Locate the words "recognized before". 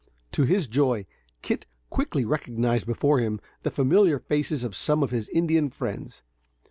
2.25-3.19